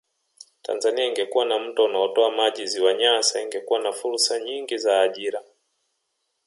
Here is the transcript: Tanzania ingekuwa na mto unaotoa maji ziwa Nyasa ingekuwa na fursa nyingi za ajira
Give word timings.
Tanzania 0.61 1.05
ingekuwa 1.05 1.45
na 1.45 1.59
mto 1.59 1.83
unaotoa 1.85 2.31
maji 2.31 2.65
ziwa 2.67 2.93
Nyasa 2.93 3.41
ingekuwa 3.41 3.79
na 3.79 3.91
fursa 3.93 4.39
nyingi 4.39 4.77
za 4.77 5.01
ajira 5.01 5.41